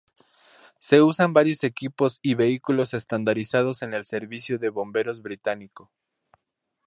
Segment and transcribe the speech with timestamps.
[0.79, 5.91] Se usan varios equipos y vehículos estandarizados en el Servicio de Bomberos Británico.